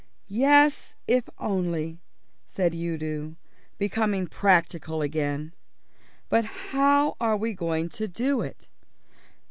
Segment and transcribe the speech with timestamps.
[0.29, 1.99] "Yes, if only,"
[2.47, 3.35] said Udo,
[3.77, 5.53] becoming practical again;
[6.27, 6.43] "but
[6.73, 8.67] how are we going to do it?